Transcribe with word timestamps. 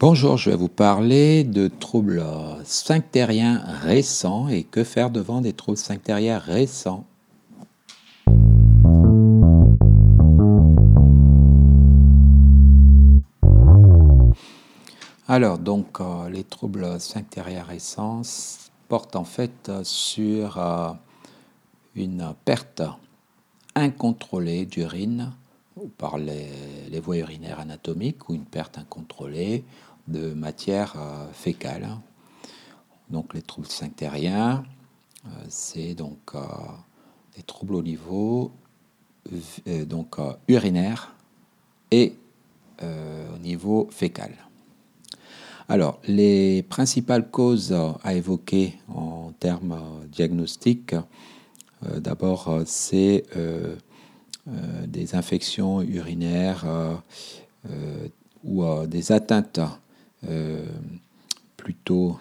Bonjour, 0.00 0.36
je 0.36 0.50
vais 0.50 0.56
vous 0.56 0.68
parler 0.68 1.42
de 1.42 1.66
troubles 1.66 2.24
sphinctériens 2.62 3.60
récents 3.82 4.46
et 4.46 4.62
que 4.62 4.84
faire 4.84 5.10
devant 5.10 5.40
des 5.40 5.52
troubles 5.52 5.76
sphinctériens 5.76 6.38
récents. 6.38 7.04
Alors, 15.26 15.58
donc, 15.58 16.00
euh, 16.00 16.28
les 16.30 16.44
troubles 16.44 17.00
sphinctériens 17.00 17.64
récents 17.64 18.22
portent 18.86 19.16
en 19.16 19.24
fait 19.24 19.72
sur 19.82 20.58
euh, 20.58 20.92
une 21.96 22.34
perte 22.44 22.82
incontrôlée 23.74 24.64
d'urine 24.64 25.32
par 25.96 26.18
les, 26.18 27.00
voies 27.00 27.18
urinaires 27.18 27.60
anatomiques 27.60 28.28
ou 28.28 28.34
une 28.34 28.44
perte 28.44 28.78
incontrôlée 28.78 29.64
de 30.08 30.32
matière 30.34 30.94
euh, 30.96 31.26
fécale. 31.32 31.88
Donc 33.10 33.34
les 33.34 33.42
troubles 33.42 33.68
sphinctériens, 33.68 34.64
euh, 35.24 35.28
c'est 35.48 35.94
donc 35.94 36.18
euh, 36.34 36.40
des 37.36 37.42
troubles 37.42 37.74
au 37.74 37.82
niveau 37.82 38.52
donc 39.86 40.16
urinaire 40.46 41.14
et 41.90 42.14
au 42.80 43.38
niveau 43.40 43.86
fécal. 43.90 44.32
Alors, 45.68 46.00
les 46.06 46.62
principales 46.62 47.30
causes 47.30 47.76
à 48.02 48.14
évoquer 48.14 48.78
en 48.88 49.32
termes 49.38 49.78
diagnostiques, 50.10 50.94
d'abord, 51.82 52.62
c'est 52.64 53.24
des 54.46 55.14
infections 55.14 55.82
urinaires 55.82 56.64
ou 58.44 58.64
des 58.86 59.12
atteintes 59.12 59.60
plutôt 61.56 62.18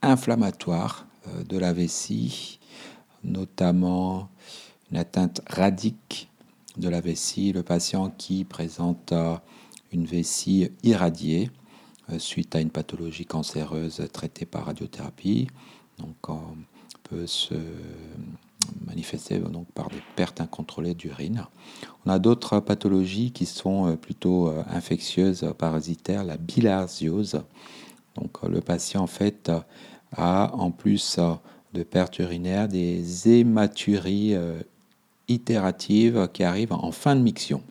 inflammatoires 0.00 1.06
de 1.48 1.58
la 1.58 1.72
vessie, 1.72 2.58
notamment 3.22 4.28
une 4.90 4.98
atteinte 4.98 5.40
radique 5.48 6.28
de 6.76 6.88
la 6.88 7.00
vessie, 7.00 7.52
le 7.52 7.62
patient 7.62 8.10
qui 8.10 8.44
présente 8.44 9.12
une 9.92 10.06
vessie 10.06 10.70
irradiée 10.82 11.50
suite 12.18 12.56
à 12.56 12.60
une 12.60 12.70
pathologie 12.70 13.26
cancéreuse 13.26 14.02
traitée 14.12 14.46
par 14.46 14.66
radiothérapie. 14.66 15.48
Donc 15.98 16.28
on 16.28 16.56
peut 17.04 17.26
se 17.26 17.54
manifestées 18.86 19.38
donc 19.38 19.66
par 19.72 19.88
des 19.88 20.02
pertes 20.16 20.40
incontrôlées 20.40 20.94
d'urine. 20.94 21.46
On 22.04 22.10
a 22.10 22.18
d'autres 22.18 22.60
pathologies 22.60 23.30
qui 23.32 23.46
sont 23.46 23.88
euh, 23.88 23.96
plutôt 23.96 24.48
euh, 24.48 24.62
infectieuses, 24.70 25.52
parasitaires, 25.58 26.24
la 26.24 26.36
bilharziose. 26.36 27.42
Donc 28.16 28.38
euh, 28.42 28.48
le 28.48 28.60
patient 28.60 29.02
en 29.02 29.06
fait 29.06 29.50
a 30.16 30.54
en 30.54 30.70
plus 30.70 31.18
de 31.72 31.82
pertes 31.82 32.18
urinaires 32.18 32.68
des 32.68 33.30
hématuries 33.30 34.34
itératives 35.26 36.28
qui 36.34 36.44
arrivent 36.44 36.74
en 36.74 36.92
fin 36.92 37.16
de 37.16 37.22
miction. 37.22 37.62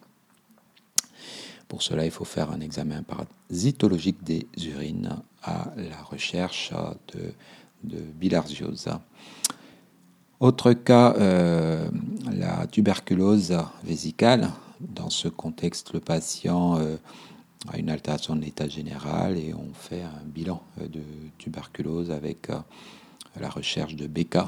Pour 1.67 1.83
cela, 1.83 2.03
il 2.03 2.09
faut 2.09 2.26
faire 2.26 2.50
un 2.50 2.61
examen 2.61 3.03
parasitologique 3.03 4.23
des 4.23 4.48
urines 4.58 5.22
à 5.44 5.72
la 5.78 6.02
recherche 6.02 6.73
de, 7.14 7.31
de 7.83 8.00
bilharziose. 8.00 8.89
Autre 10.42 10.73
cas, 10.73 11.14
euh, 11.20 11.88
la 12.31 12.66
tuberculose 12.66 13.56
vésicale. 13.84 14.50
Dans 14.80 15.11
ce 15.11 15.28
contexte, 15.28 15.94
le 15.94 16.00
patient 16.00 16.80
euh, 16.80 16.95
a 17.72 17.78
une 17.78 17.92
altération 17.92 18.36
de 18.36 18.42
l'état 18.42 18.67
général 18.67 19.38
et 19.38 19.53
on 19.53 19.72
fait 19.75 20.02
un 20.02 20.25
bilan 20.25 20.64
euh, 20.81 20.88
de 20.88 21.03
tuberculose 21.38 22.09
avec 22.09 22.48
la 23.39 23.50
recherche 23.50 23.95
de 23.95 24.08
BK, 24.08 24.39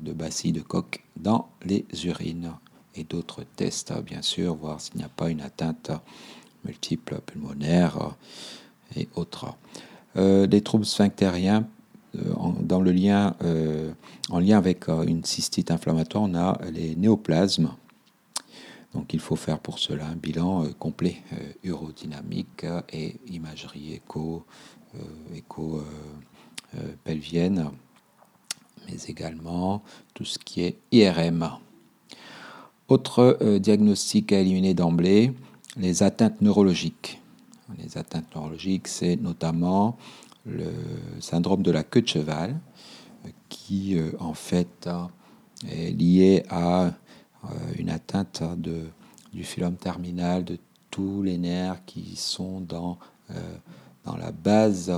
de 0.00 0.12
bacilles 0.14 0.52
de 0.52 0.62
coque 0.62 1.04
dans 1.16 1.50
les 1.66 1.84
urines 2.06 2.52
et 2.94 3.04
d'autres 3.04 3.44
tests, 3.56 3.92
bien 4.00 4.22
sûr, 4.22 4.54
voir 4.54 4.80
s'il 4.80 4.96
n'y 4.96 5.04
a 5.04 5.10
pas 5.10 5.28
une 5.28 5.42
atteinte 5.42 5.92
multiple 6.64 7.20
pulmonaire 7.26 8.16
et 8.96 9.06
autres. 9.14 9.54
les 10.16 10.62
troubles 10.62 10.86
sphinctériens 10.86 11.58
euh, 11.60 11.83
en, 12.36 12.50
dans 12.52 12.80
le 12.80 12.92
lien, 12.92 13.34
euh, 13.42 13.92
en 14.30 14.38
lien 14.38 14.58
avec 14.58 14.88
euh, 14.88 15.02
une 15.02 15.24
cystite 15.24 15.70
inflammatoire, 15.70 16.24
on 16.24 16.34
a 16.34 16.58
les 16.72 16.96
néoplasmes. 16.96 17.70
Donc 18.92 19.12
il 19.12 19.20
faut 19.20 19.36
faire 19.36 19.58
pour 19.58 19.78
cela 19.78 20.06
un 20.06 20.14
bilan 20.14 20.66
complet 20.78 21.16
urodynamique 21.64 22.64
et 22.92 23.16
imagerie 23.26 23.94
écho, 23.94 24.44
écho 25.34 25.82
pelvienne, 27.02 27.70
mais 28.86 28.96
également 29.08 29.82
tout 30.14 30.24
ce 30.24 30.38
qui 30.38 30.62
est 30.62 30.76
IRM. 30.92 31.50
Autre 32.86 33.36
diagnostic 33.58 34.32
à 34.32 34.38
éliminer 34.38 34.74
d'emblée, 34.74 35.32
les 35.76 36.04
atteintes 36.04 36.40
neurologiques. 36.40 37.20
Les 37.78 37.98
atteintes 37.98 38.32
neurologiques, 38.32 38.86
c'est 38.86 39.16
notamment 39.16 39.96
le 40.46 40.70
syndrome 41.20 41.62
de 41.62 41.70
la 41.70 41.82
queue 41.82 42.02
de 42.02 42.08
cheval, 42.08 42.58
qui 43.48 43.98
euh, 43.98 44.12
en 44.18 44.34
fait 44.34 44.88
est 45.68 45.90
lié 45.90 46.44
à 46.48 46.86
euh, 46.86 46.92
une 47.78 47.90
atteinte 47.90 48.42
de, 48.58 48.82
du 49.32 49.44
phylum 49.44 49.76
terminal 49.76 50.44
de 50.44 50.58
tous 50.90 51.22
les 51.22 51.38
nerfs 51.38 51.84
qui 51.86 52.16
sont 52.16 52.60
dans, 52.60 52.98
euh, 53.30 53.34
dans 54.04 54.16
la 54.16 54.32
base 54.32 54.92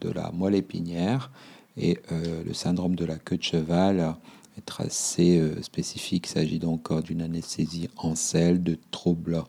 de 0.00 0.10
la 0.10 0.30
moelle 0.32 0.54
épinière. 0.54 1.30
Et 1.76 1.98
le 2.10 2.52
syndrome 2.52 2.96
de 2.96 3.04
la 3.04 3.16
queue 3.16 3.36
de 3.36 3.42
cheval 3.42 4.16
est 4.58 4.80
assez 4.80 5.62
spécifique. 5.62 6.26
Il 6.26 6.30
s'agit 6.30 6.58
donc 6.58 6.92
d'une 7.04 7.22
anesthésie 7.22 7.88
en 7.96 8.16
selle, 8.16 8.62
de 8.62 8.76
troubles 8.90 9.44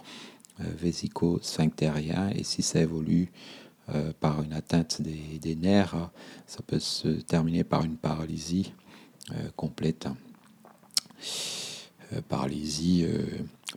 vésico-sphinctériens. 0.59 2.29
Et 2.35 2.43
si 2.43 2.61
ça 2.61 2.79
évolue 2.79 3.31
euh, 3.93 4.13
par 4.19 4.41
une 4.41 4.53
atteinte 4.53 5.01
des, 5.01 5.55
nerfs, 5.55 6.09
ça 6.47 6.59
peut 6.65 6.79
se 6.79 7.09
terminer 7.09 7.63
par 7.63 7.83
une 7.83 7.97
paralysie 7.97 8.73
euh, 9.31 9.49
complète. 9.55 10.07
Euh, 12.13 12.21
paralysie, 12.29 13.05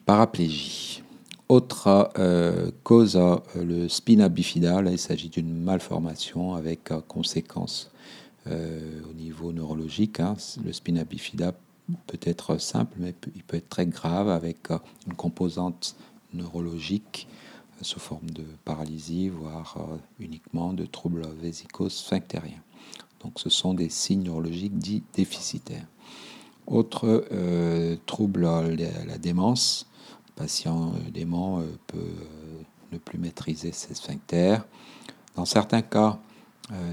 paraplégie. 0.06 1.02
Autre 1.48 2.10
cause, 2.82 3.20
le 3.54 3.88
spina 3.88 4.28
bifida. 4.28 4.82
il 4.90 4.98
s'agit 4.98 5.28
d'une 5.28 5.62
malformation 5.62 6.54
avec 6.54 6.90
conséquences 7.06 7.90
au 8.46 9.12
niveau 9.14 9.52
neurologique. 9.52 10.20
Hein. 10.20 10.36
Le 10.64 10.72
spina 10.72 11.04
bifida 11.04 11.52
peut 12.06 12.18
être 12.22 12.58
simple, 12.58 12.96
mais 12.98 13.14
il 13.36 13.42
peut 13.44 13.58
être 13.58 13.68
très 13.68 13.86
grave 13.86 14.30
avec 14.30 14.70
une 15.06 15.14
composante 15.14 15.96
neurologique 16.32 17.28
sous 17.82 18.00
forme 18.00 18.30
de 18.30 18.44
paralysie, 18.64 19.28
voire 19.28 19.76
euh, 19.78 19.96
uniquement 20.18 20.72
de 20.72 20.86
troubles 20.86 21.26
vésico-sphinctériens. 21.40 22.62
Donc 23.22 23.40
ce 23.40 23.50
sont 23.50 23.74
des 23.74 23.88
signes 23.88 24.24
neurologiques 24.24 24.78
dits 24.78 25.02
déficitaires. 25.14 25.86
Autre 26.66 27.26
euh, 27.32 27.96
trouble, 28.06 28.42
la, 28.42 29.18
démence. 29.18 29.86
Le 30.28 30.42
patient 30.42 30.92
euh, 30.92 31.10
dément 31.10 31.62
peut 31.86 32.14
ne 32.92 32.98
plus 32.98 33.18
maîtriser 33.18 33.72
ses 33.72 33.94
sphincters. 33.94 34.64
Dans 35.36 35.44
certains 35.44 35.82
cas, 35.82 36.18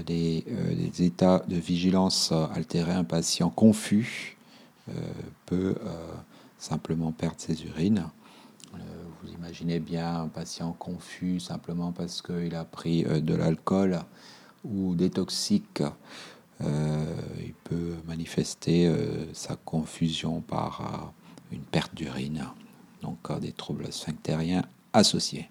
des, 0.04 0.44
des, 0.76 1.04
états 1.04 1.38
de 1.48 1.56
vigilance 1.56 2.32
altérés, 2.32 2.92
un 2.92 3.04
patient 3.04 3.50
confus 3.50 4.36
peut 5.46 5.76
simplement 6.58 7.12
perdre 7.12 7.36
ses 7.38 7.64
urines. 7.64 8.04
Imaginez 9.42 9.80
bien 9.80 10.20
un 10.20 10.28
patient 10.28 10.72
confus 10.72 11.40
simplement 11.40 11.90
parce 11.90 12.22
qu'il 12.22 12.54
a 12.54 12.64
pris 12.64 13.04
euh, 13.06 13.20
de 13.20 13.34
l'alcool 13.34 13.98
ou 14.64 14.94
des 14.94 15.10
toxiques. 15.10 15.82
Euh, 16.60 17.16
il 17.44 17.52
peut 17.52 17.96
manifester 18.06 18.86
euh, 18.86 19.26
sa 19.32 19.56
confusion 19.56 20.42
par 20.42 21.12
une 21.50 21.62
perte 21.62 21.92
d'urine, 21.92 22.46
donc 23.02 23.36
des 23.40 23.50
troubles 23.50 23.92
sphinctériens 23.92 24.62
associés. 24.92 25.50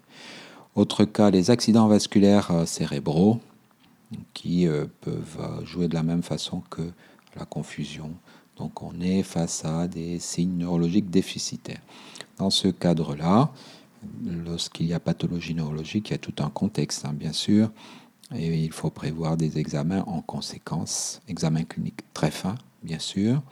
Autre 0.74 1.04
cas, 1.04 1.28
les 1.28 1.50
accidents 1.50 1.86
vasculaires 1.86 2.66
cérébraux 2.66 3.40
qui 4.32 4.66
peuvent 5.02 5.64
jouer 5.66 5.88
de 5.88 5.94
la 5.94 6.02
même 6.02 6.22
façon 6.22 6.62
que 6.70 6.82
la 7.36 7.44
confusion. 7.44 8.10
Donc 8.56 8.82
on 8.82 8.98
est 9.02 9.22
face 9.22 9.66
à 9.66 9.86
des 9.86 10.18
signes 10.18 10.56
neurologiques 10.56 11.10
déficitaires. 11.10 11.82
Dans 12.38 12.50
ce 12.50 12.68
cadre-là, 12.68 13.52
lorsqu'il 14.24 14.86
y 14.86 14.94
a 14.94 15.00
pathologie 15.00 15.54
neurologique, 15.54 16.10
il 16.10 16.12
y 16.12 16.14
a 16.14 16.18
tout 16.18 16.34
un 16.42 16.50
contexte, 16.50 17.04
hein, 17.04 17.12
bien 17.12 17.32
sûr, 17.32 17.70
et 18.34 18.64
il 18.64 18.72
faut 18.72 18.90
prévoir 18.90 19.36
des 19.36 19.58
examens 19.58 20.04
en 20.06 20.22
conséquence, 20.22 21.20
examen 21.28 21.64
clinique 21.64 22.00
très 22.14 22.30
fin, 22.30 22.54
bien 22.82 22.98
sûr, 22.98 23.42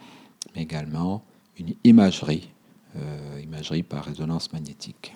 mais 0.55 0.63
également 0.63 1.23
une 1.57 1.75
imagerie, 1.83 2.49
euh, 2.95 3.39
imagerie 3.43 3.83
par 3.83 4.05
résonance 4.05 4.51
magnétique. 4.53 5.15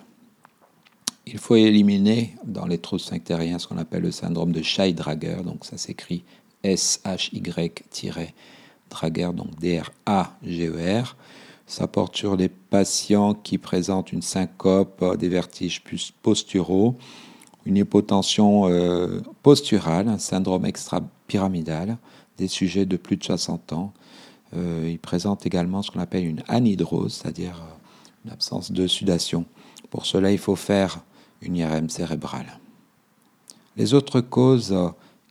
il 1.26 1.38
faut 1.38 1.56
éliminer 1.56 2.36
dans 2.44 2.66
les 2.66 2.78
troubles 2.78 3.02
sphinctériens 3.02 3.58
ce 3.58 3.66
qu'on 3.66 3.78
appelle 3.78 4.02
le 4.02 4.12
syndrome 4.12 4.52
de 4.52 4.62
Scheid-Drager. 4.62 5.42
Donc 5.44 5.64
ça 5.64 5.76
s'écrit 5.76 6.22
S-H-Y-Drager, 6.62 8.32
donc 9.34 9.58
D-R-A-G-E-R. 9.58 11.16
Ça 11.66 11.88
porte 11.88 12.16
sur 12.16 12.36
des 12.36 12.48
patients 12.48 13.34
qui 13.34 13.58
présentent 13.58 14.12
une 14.12 14.22
syncope, 14.22 15.16
des 15.16 15.28
vertiges 15.28 15.82
posturaux, 16.22 16.96
une 17.64 17.76
hypotension 17.76 18.68
euh, 18.68 19.20
posturale, 19.42 20.08
un 20.08 20.18
syndrome 20.18 20.64
extra-pyramidal, 20.64 21.98
des 22.38 22.46
sujets 22.46 22.86
de 22.86 22.96
plus 22.96 23.16
de 23.16 23.24
60 23.24 23.72
ans. 23.72 23.92
Euh, 24.54 24.88
ils 24.88 25.00
présentent 25.00 25.44
également 25.44 25.82
ce 25.82 25.90
qu'on 25.90 25.98
appelle 25.98 26.24
une 26.24 26.44
anhydrose, 26.46 27.14
c'est-à-dire 27.14 27.60
euh, 27.60 27.74
une 28.24 28.30
absence 28.30 28.70
de 28.70 28.86
sudation. 28.86 29.44
Pour 29.90 30.06
cela, 30.06 30.30
il 30.30 30.38
faut 30.38 30.56
faire 30.56 31.00
une 31.42 31.56
IRM 31.56 31.90
cérébrale. 31.90 32.60
Les 33.76 33.92
autres 33.92 34.20
causes 34.20 34.74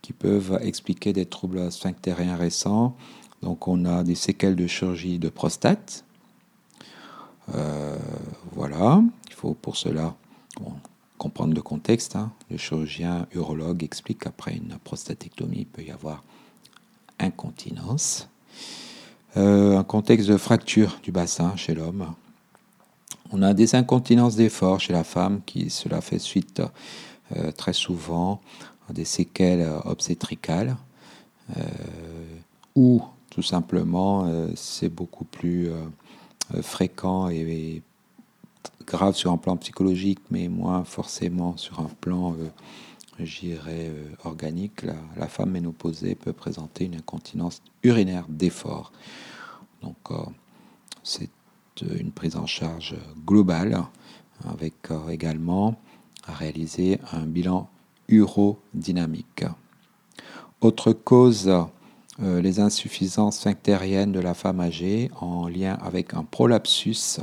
qui 0.01 0.13
peuvent 0.13 0.59
expliquer 0.61 1.13
des 1.13 1.25
troubles 1.25 1.71
sphinctériens 1.71 2.35
récents, 2.35 2.95
donc 3.41 3.67
on 3.67 3.85
a 3.85 4.03
des 4.03 4.15
séquelles 4.15 4.55
de 4.55 4.67
chirurgie 4.67 5.17
de 5.17 5.29
prostate. 5.29 6.05
Euh, 7.53 7.97
voilà, 8.53 9.01
il 9.27 9.33
faut 9.33 9.53
pour 9.53 9.75
cela 9.75 10.15
comprendre 11.17 11.53
le 11.53 11.61
contexte. 11.61 12.15
Hein. 12.15 12.31
Le 12.49 12.57
chirurgien 12.57 13.27
urologue 13.33 13.83
explique 13.83 14.19
qu'après 14.19 14.55
une 14.55 14.77
prostatectomie, 14.83 15.59
il 15.59 15.65
peut 15.65 15.83
y 15.83 15.91
avoir 15.91 16.23
incontinence. 17.19 18.27
Euh, 19.37 19.77
un 19.77 19.83
contexte 19.83 20.29
de 20.29 20.37
fracture 20.37 20.99
du 21.03 21.11
bassin 21.11 21.55
chez 21.55 21.73
l'homme, 21.73 22.13
on 23.31 23.41
a 23.41 23.53
des 23.53 23.75
incontinences 23.75 24.35
d'effort 24.35 24.79
chez 24.79 24.93
la 24.93 25.03
femme 25.03 25.41
qui 25.45 25.69
cela 25.69 25.99
fait 25.99 26.19
suite 26.19 26.61
euh, 27.35 27.51
très 27.51 27.73
souvent 27.73 28.41
à 28.89 28.93
des 28.93 29.05
séquelles 29.05 29.67
obstétricales 29.85 30.77
ou 32.75 33.03
tout 33.29 33.43
simplement 33.43 34.27
c'est 34.55 34.89
beaucoup 34.89 35.25
plus 35.25 35.69
fréquent 36.61 37.29
et, 37.29 37.81
grave 38.85 39.15
sur 39.15 39.31
un 39.31 39.37
plan 39.37 39.57
psychologique 39.57 40.19
mais 40.29 40.47
moins 40.47 40.83
forcément 40.83 41.57
sur 41.57 41.79
un 41.79 41.89
plan 42.01 42.35
j'irais 43.19 43.91
organique, 44.25 44.83
la, 44.83 44.95
la, 45.17 45.27
femme 45.27 45.51
ménopausée 45.51 46.15
peut 46.15 46.33
présenter 46.33 46.85
une 46.85 46.95
incontinence 46.95 47.61
urinaire 47.81 48.25
d'effort. 48.27 48.91
Donc, 49.81 49.95
c'est 51.01 51.29
une 51.81 52.11
prise 52.11 52.35
en 52.35 52.45
charge 52.45 52.95
globale 53.25 53.85
avec 54.43 54.73
euh, 54.91 55.09
également 55.09 55.75
à 56.27 56.33
réaliser 56.33 56.99
un 57.11 57.25
bilan 57.25 57.69
urodynamique. 58.07 59.45
Autre 60.61 60.93
cause, 60.93 61.51
euh, 62.21 62.41
les 62.41 62.59
insuffisances 62.59 63.39
sphinctériennes 63.39 64.11
de 64.11 64.19
la 64.19 64.33
femme 64.33 64.59
âgée 64.59 65.11
en 65.19 65.47
lien 65.47 65.73
avec 65.81 66.13
un 66.13 66.23
prolapsus. 66.23 67.19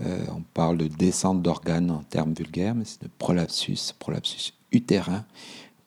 Euh, 0.00 0.24
on 0.34 0.42
parle 0.54 0.78
de 0.78 0.88
descente 0.88 1.42
d'organes 1.42 1.90
en 1.90 2.02
termes 2.02 2.34
vulgaires, 2.34 2.74
mais 2.74 2.84
c'est 2.84 3.02
de 3.02 3.10
prolapsus, 3.18 3.92
prolapsus 3.98 4.52
utérin, 4.72 5.24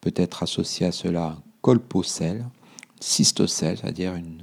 peut 0.01 0.13
être 0.15 0.43
associé 0.43 0.85
à 0.87 0.91
cela 0.91 1.25
un 1.25 1.37
colpocèle, 1.61 2.45
cystocèle, 2.99 3.77
c'est-à-dire 3.77 4.15
une, 4.15 4.41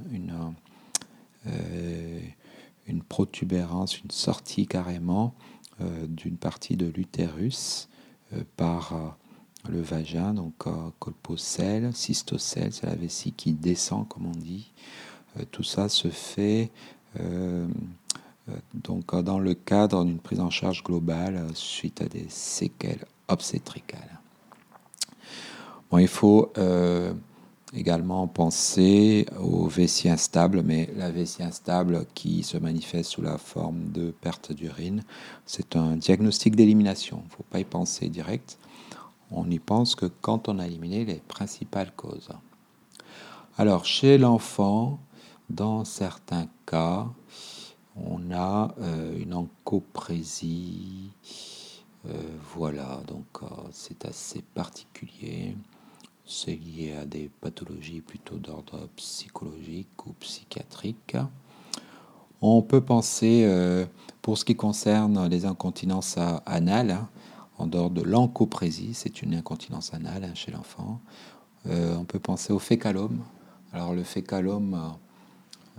une 2.87 3.03
protubérance, 3.03 3.99
une 3.99 4.11
sortie 4.11 4.67
carrément 4.67 5.33
euh, 5.81 6.07
d'une 6.07 6.37
partie 6.37 6.75
de 6.75 6.87
l'utérus 6.87 7.87
euh, 8.33 8.41
par 8.55 8.93
euh, 8.93 9.09
le 9.69 9.81
vagin, 9.81 10.33
donc 10.33 10.53
colpocèle, 10.99 11.91
cystocèle, 11.93 12.71
c'est 12.71 12.85
la 12.85 12.95
vessie 12.95 13.33
qui 13.33 13.53
descend, 13.53 14.07
comme 14.07 14.25
on 14.25 14.37
dit. 14.37 14.71
tout 15.51 15.63
ça 15.63 15.89
se 15.89 16.07
fait 16.09 16.71
donc 18.73 19.13
dans 19.23 19.39
le 19.39 19.53
cadre 19.53 20.05
d'une 20.05 20.19
prise 20.19 20.39
en 20.39 20.49
charge 20.49 20.83
globale 20.83 21.47
suite 21.53 22.01
à 22.01 22.05
des 22.05 22.27
séquelles 22.29 23.05
obstétricales. 23.27 24.19
Il 25.97 26.07
faut 26.07 26.53
également 27.73 28.27
penser 28.27 29.25
aux 29.39 29.67
vessies 29.67 30.09
instables, 30.09 30.63
mais 30.63 30.89
la 30.95 31.11
vessie 31.11 31.43
instable 31.43 32.05
qui 32.13 32.43
se 32.43 32.57
manifeste 32.57 33.11
sous 33.11 33.21
la 33.21 33.37
forme 33.37 33.91
de 33.91 34.11
perte 34.11 34.53
d'urine, 34.53 35.03
c'est 35.45 35.75
un 35.75 35.97
diagnostic 35.97 36.55
d'élimination. 36.55 37.21
Il 37.23 37.25
ne 37.25 37.31
faut 37.31 37.43
pas 37.49 37.59
y 37.59 37.65
penser 37.65 38.07
direct. 38.07 38.57
On 39.31 39.49
y 39.49 39.59
pense 39.59 39.95
que 39.95 40.05
quand 40.05 40.47
on 40.47 40.59
a 40.59 40.67
éliminé 40.67 41.05
les 41.05 41.21
principales 41.27 41.91
causes. 41.95 42.29
Alors, 43.57 43.85
chez 43.85 44.17
l'enfant, 44.17 44.99
dans 45.49 45.83
certains 45.83 46.47
cas, 46.65 47.07
on 47.95 48.31
a 48.31 48.73
euh, 48.79 49.17
une 49.19 49.33
encoprésie. 49.33 51.11
Euh, 52.07 52.13
voilà, 52.55 53.01
donc 53.07 53.25
euh, 53.41 53.47
c'est 53.71 54.05
assez 54.05 54.41
particulier 54.53 55.55
c'est 56.29 56.55
lié 56.55 56.93
à 56.93 57.05
des 57.05 57.31
pathologies 57.39 58.01
plutôt 58.01 58.35
d'ordre 58.35 58.89
psychologique 58.97 60.05
ou 60.05 60.11
psychiatrique. 60.19 61.15
On 62.41 62.61
peut 62.61 62.81
penser, 62.81 63.49
pour 64.21 64.37
ce 64.37 64.43
qui 64.43 64.53
concerne 64.53 65.29
les 65.29 65.45
incontinences 65.45 66.17
anales, 66.45 66.91
hein, 66.91 67.07
en 67.57 67.67
dehors 67.67 67.89
de 67.89 68.01
l'encoprésie, 68.01 68.93
c'est 68.93 69.21
une 69.21 69.33
incontinence 69.35 69.93
anale 69.93 70.31
chez 70.35 70.51
l'enfant, 70.51 71.01
euh, 71.67 71.95
on 71.95 72.05
peut 72.05 72.19
penser 72.19 72.53
au 72.53 72.59
fécalome. 72.59 73.23
Alors 73.73 73.93
le 73.93 74.03
fécalome, 74.03 74.93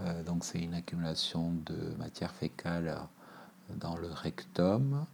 euh, 0.00 0.22
donc 0.24 0.44
c'est 0.44 0.58
une 0.58 0.74
accumulation 0.74 1.52
de 1.66 1.96
matière 1.98 2.34
fécale 2.34 2.98
dans 3.76 3.96
le 3.96 4.08
rectum 4.08 5.04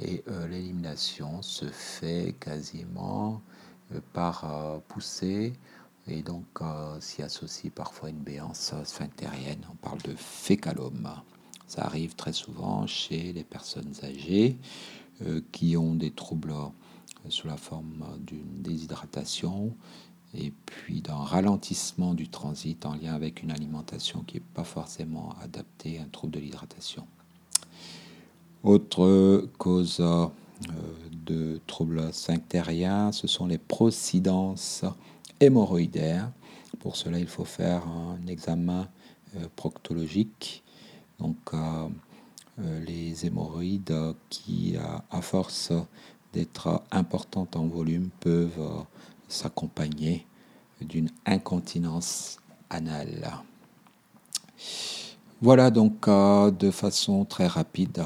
et 0.00 0.24
l'élimination 0.48 1.40
se 1.42 1.66
fait 1.66 2.34
quasiment 2.40 3.40
euh, 3.92 4.00
par 4.12 4.44
euh, 4.44 4.78
poussée 4.88 5.52
et 6.06 6.22
donc 6.22 6.44
euh, 6.60 6.98
s'y 7.00 7.22
associe 7.22 7.72
parfois 7.72 8.10
une 8.10 8.18
béance 8.18 8.74
sphinctérienne. 8.84 9.60
On 9.70 9.76
parle 9.76 10.00
de 10.02 10.14
fécalome. 10.16 11.10
Ça 11.66 11.84
arrive 11.84 12.14
très 12.14 12.32
souvent 12.32 12.86
chez 12.86 13.32
les 13.32 13.44
personnes 13.44 13.94
âgées 14.02 14.56
qui 15.52 15.76
ont 15.76 15.94
des 15.94 16.10
troubles 16.10 16.54
sous 17.28 17.46
la 17.46 17.56
forme 17.56 18.04
d'une 18.26 18.62
déshydratation 18.62 19.74
et 20.34 20.52
puis 20.66 21.00
d'un 21.00 21.16
ralentissement 21.16 22.14
du 22.14 22.28
transit 22.28 22.84
en 22.84 22.94
lien 22.94 23.14
avec 23.14 23.42
une 23.42 23.50
alimentation 23.50 24.24
qui 24.26 24.36
n'est 24.36 24.44
pas 24.54 24.64
forcément 24.64 25.34
adaptée 25.42 25.98
à 25.98 26.02
un 26.02 26.08
trouble 26.08 26.34
de 26.34 26.40
l'hydratation. 26.40 27.06
Autre 28.64 29.48
cause 29.58 30.02
de 31.26 31.60
troubles 31.66 32.12
sphinctériens, 32.12 33.12
ce 33.12 33.26
sont 33.26 33.46
les 33.46 33.58
procidences 33.58 34.84
hémorroïdaires. 35.40 36.30
Pour 36.80 36.96
cela, 36.96 37.18
il 37.18 37.26
faut 37.26 37.44
faire 37.44 37.86
un 37.86 38.18
examen 38.26 38.88
euh, 39.36 39.46
proctologique. 39.56 40.62
Donc, 41.18 41.36
euh, 41.52 41.56
euh, 41.56 41.88
les 42.58 43.26
hémorroïdes 43.26 44.14
qui, 44.30 44.76
à 45.10 45.20
force 45.20 45.72
d'être 46.32 46.82
importantes 46.90 47.56
en 47.56 47.66
volume, 47.66 48.10
peuvent 48.20 48.84
s'accompagner 49.28 50.26
d'une 50.80 51.10
incontinence 51.26 52.38
anale. 52.70 53.32
Voilà 55.40 55.70
donc 55.70 56.08
de 56.08 56.70
façon 56.70 57.24
très 57.24 57.46
rapide 57.46 58.04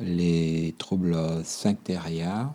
les 0.00 0.74
troubles 0.78 1.16
sphinctériens, 1.44 2.54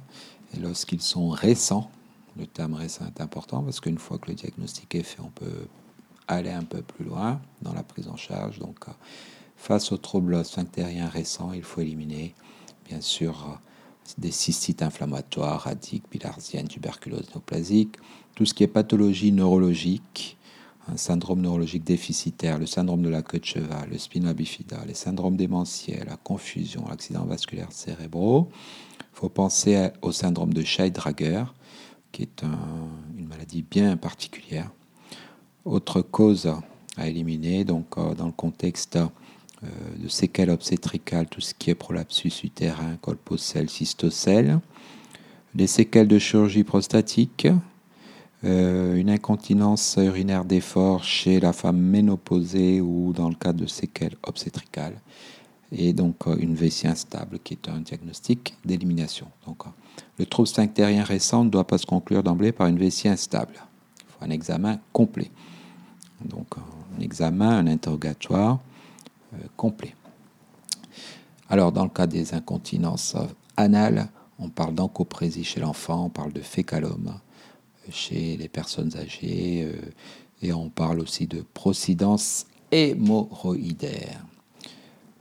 lorsqu'ils 0.59 1.01
sont 1.01 1.29
récents, 1.29 1.89
le 2.37 2.47
terme 2.47 2.73
récent 2.73 3.05
est 3.05 3.21
important 3.21 3.63
parce 3.63 3.79
qu'une 3.79 3.97
fois 3.97 4.17
que 4.17 4.29
le 4.29 4.35
diagnostic 4.35 4.95
est 4.95 5.03
fait, 5.03 5.21
on 5.21 5.29
peut 5.29 5.67
aller 6.27 6.51
un 6.51 6.63
peu 6.63 6.81
plus 6.81 7.05
loin 7.05 7.39
dans 7.61 7.73
la 7.73 7.83
prise 7.83 8.07
en 8.07 8.17
charge. 8.17 8.59
Donc, 8.59 8.77
euh, 8.87 8.91
face 9.55 9.91
aux 9.91 9.97
troubles 9.97 10.43
sphinctériens 10.45 11.07
récents, 11.07 11.51
il 11.53 11.63
faut 11.63 11.81
éliminer, 11.81 12.35
bien 12.87 13.01
sûr, 13.01 13.47
euh, 13.49 13.55
des 14.17 14.31
cystites 14.31 14.81
inflammatoires, 14.81 15.61
radiques, 15.61 16.05
bilharziennes, 16.11 16.67
tuberculose 16.67 17.29
néoplasique, 17.29 17.95
tout 18.35 18.45
ce 18.45 18.53
qui 18.53 18.63
est 18.63 18.67
pathologie 18.67 19.31
neurologique, 19.31 20.37
un 20.87 20.97
syndrome 20.97 21.41
neurologique 21.41 21.83
déficitaire, 21.83 22.59
le 22.59 22.67
syndrome 22.67 23.01
de 23.01 23.09
la 23.09 23.23
queue 23.23 23.39
de 23.39 23.45
cheval, 23.45 23.89
le 23.89 23.97
spina 23.97 24.33
bifida, 24.33 24.85
les 24.85 24.93
syndromes 24.93 25.35
démentiels, 25.35 26.05
la 26.07 26.17
confusion, 26.17 26.85
l'accident 26.87 27.25
vasculaire 27.25 27.71
cérébraux. 27.71 28.49
Il 28.99 29.17
faut 29.17 29.29
penser 29.29 29.89
au 30.01 30.11
syndrome 30.11 30.53
de 30.53 30.61
Scheid-Drager, 30.61 31.45
qui 32.11 32.23
est 32.23 32.43
une 33.17 33.27
maladie 33.27 33.63
bien 33.63 33.97
particulière. 33.97 34.69
Autre 35.63 36.01
cause 36.01 36.53
à 36.97 37.07
éliminer, 37.07 37.63
donc 37.63 37.97
euh, 37.97 38.13
dans 38.13 38.27
le 38.27 38.31
contexte 38.31 38.99
de 39.63 40.07
séquelles 40.07 40.49
obstétricales, 40.49 41.27
tout 41.27 41.41
ce 41.41 41.53
qui 41.53 41.69
est 41.69 41.75
prolapsus 41.75 42.43
utérin, 42.43 42.97
colpocèle, 43.01 43.69
cystocèle, 43.69 44.59
des 45.53 45.67
séquelles 45.67 46.07
de 46.07 46.19
chirurgie 46.19 46.63
prostatique, 46.63 47.47
une 48.43 49.09
incontinence 49.09 49.97
urinaire 49.97 50.45
d'effort 50.45 51.03
chez 51.03 51.39
la 51.39 51.51
femme 51.51 51.79
ménopausée 51.79 52.79
ou 52.79 53.11
dans 53.13 53.29
le 53.29 53.35
cas 53.35 53.53
de 53.53 53.65
séquelles 53.65 54.17
obstétricales, 54.27 54.99
et 55.71 55.93
donc 55.93 56.27
une 56.39 56.53
vessie 56.53 56.87
instable 56.87 57.39
qui 57.39 57.53
est 57.55 57.69
un 57.69 57.79
diagnostic 57.79 58.55
d'élimination. 58.65 59.27
Donc, 59.47 59.63
le 60.17 60.25
trouble 60.25 60.47
sphinctérien 60.47 61.03
récent 61.03 61.43
ne 61.43 61.49
doit 61.49 61.67
pas 61.67 61.77
se 61.77 61.85
conclure 61.85 62.23
d'emblée 62.23 62.51
par 62.51 62.67
une 62.67 62.77
vessie 62.77 63.07
instable. 63.07 63.53
Il 63.99 64.05
faut 64.07 64.25
un 64.25 64.29
examen 64.29 64.79
complet. 64.93 65.31
Donc 66.23 66.47
un 66.97 67.01
examen, 67.01 67.49
un 67.57 67.67
interrogatoire 67.67 68.53
euh, 68.53 68.74
complet. 69.55 69.95
Alors 71.49 71.71
dans 71.71 71.83
le 71.83 71.89
cas 71.89 72.07
des 72.07 72.33
incontinences 72.33 73.15
anales, 73.57 74.07
on 74.39 74.49
parle 74.49 74.75
d'encoprésie 74.75 75.43
chez 75.43 75.59
l'enfant, 75.59 76.05
on 76.05 76.09
parle 76.09 76.33
de 76.33 76.41
fécalome 76.41 77.19
chez 77.91 78.35
les 78.37 78.49
personnes 78.49 78.95
âgées 78.97 79.63
euh, 79.63 79.79
et 80.41 80.53
on 80.53 80.69
parle 80.69 80.99
aussi 80.99 81.27
de 81.27 81.43
procidence 81.53 82.47
hémorroïdaire. 82.71 84.25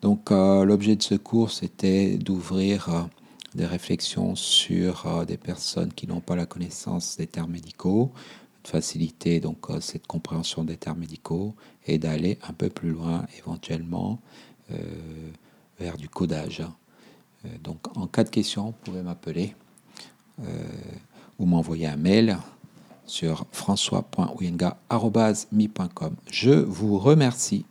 Donc 0.03 0.31
euh, 0.31 0.65
l'objet 0.65 0.97
de 0.97 1.03
ce 1.03 1.15
cours, 1.15 1.51
c'était 1.51 2.17
d'ouvrir 2.17 3.09
des 3.55 3.67
réflexions 3.67 4.35
sur 4.35 5.07
euh, 5.07 5.25
des 5.25 5.37
personnes 5.37 5.93
qui 5.93 6.07
n'ont 6.07 6.21
pas 6.21 6.37
la 6.37 6.47
connaissance 6.47 7.17
des 7.17 7.27
termes 7.27 7.53
médicaux, 7.53 8.13
faciliter 8.67 9.41
donc 9.41 9.71
euh, 9.71 9.81
cette 9.81 10.07
compréhension 10.07 10.65
des 10.65 10.77
termes 10.77 11.01
médicaux 11.01 11.55
et 11.87 11.99
d'aller 11.99 12.39
un 12.49 12.53
peu 12.53 12.71
plus 12.71 12.91
loin 12.91 13.27
éventuellement 13.39 14.21
euh, 14.71 14.77
vers 15.79 15.97
du 15.97 16.09
codage. 16.09 16.63
donc 17.63 17.97
en 17.97 18.07
cas 18.07 18.25
de 18.25 18.31
question, 18.31 18.67
vous 18.67 18.75
pouvez 18.85 19.03
m'appeler 19.03 19.55
ou 21.39 21.47
m'envoyer 21.47 21.87
un 21.87 21.97
mail 21.97 22.39
sur 23.07 23.47
françois.ouyenga.mi.com. 23.53 26.17
Je 26.31 26.51
vous 26.51 26.99
remercie. 26.99 27.65